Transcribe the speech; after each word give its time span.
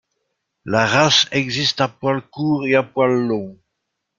La 0.65 0.87
race 0.87 1.27
existe 1.31 1.79
à 1.79 1.87
poil 1.87 2.21
court 2.23 2.65
et 2.65 2.73
à 2.73 2.81
poil 2.81 3.27
long. 3.27 3.55